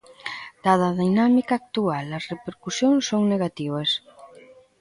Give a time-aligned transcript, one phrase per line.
[0.65, 3.89] Dada a dinámica actual as repercusións son negativas.